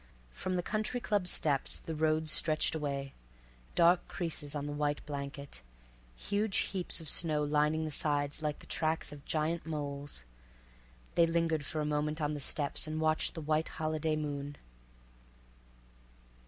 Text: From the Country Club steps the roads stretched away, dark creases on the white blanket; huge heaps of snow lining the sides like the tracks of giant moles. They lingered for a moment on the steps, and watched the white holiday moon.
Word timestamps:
From 0.31 0.55
the 0.55 0.63
Country 0.63 0.99
Club 0.99 1.27
steps 1.27 1.77
the 1.79 1.93
roads 1.93 2.31
stretched 2.31 2.73
away, 2.73 3.13
dark 3.75 4.07
creases 4.07 4.55
on 4.55 4.65
the 4.65 4.71
white 4.73 5.05
blanket; 5.05 5.61
huge 6.15 6.57
heaps 6.73 6.99
of 6.99 7.07
snow 7.07 7.43
lining 7.43 7.85
the 7.85 7.91
sides 7.91 8.41
like 8.41 8.57
the 8.57 8.65
tracks 8.65 9.11
of 9.11 9.23
giant 9.25 9.63
moles. 9.63 10.25
They 11.13 11.27
lingered 11.27 11.63
for 11.63 11.81
a 11.81 11.85
moment 11.85 12.19
on 12.19 12.33
the 12.33 12.39
steps, 12.39 12.87
and 12.87 12.99
watched 12.99 13.35
the 13.35 13.41
white 13.41 13.67
holiday 13.67 14.15
moon. 14.15 14.55